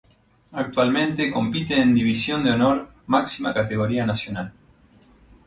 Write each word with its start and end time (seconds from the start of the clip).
Actualmente 0.53 1.31
compite 1.31 1.79
en 1.79 1.93
División 1.93 2.43
de 2.43 2.49
Honor, 2.53 2.89
máxima 3.05 3.53
categoría 3.53 4.03
nacional. 4.03 4.51